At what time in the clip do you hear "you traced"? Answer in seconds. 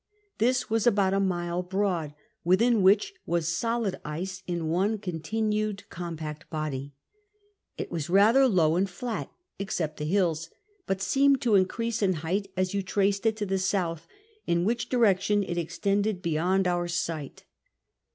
12.73-13.27